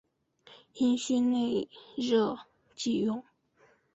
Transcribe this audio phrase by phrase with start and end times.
[0.73, 2.35] 阴虚内热
[2.75, 3.23] 忌用。